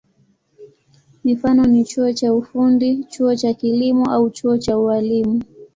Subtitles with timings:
[1.23, 5.43] Mifano ni chuo cha ufundi, chuo cha kilimo au chuo cha ualimu.